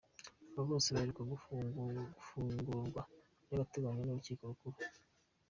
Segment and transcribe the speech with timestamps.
[0.53, 3.01] Aba bose baheruka gufungurwa
[3.45, 4.77] by’agateganyo n’Urukiko Rukuru.